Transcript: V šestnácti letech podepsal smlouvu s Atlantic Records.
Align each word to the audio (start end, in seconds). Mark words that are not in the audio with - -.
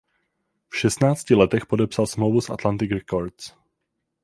V 0.69 0.75
šestnácti 0.81 1.35
letech 1.37 1.65
podepsal 1.69 2.07
smlouvu 2.09 2.41
s 2.41 2.49
Atlantic 2.49 2.89
Records. 2.91 3.53